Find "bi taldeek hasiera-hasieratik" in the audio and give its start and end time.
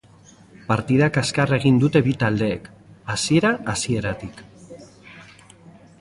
2.09-4.43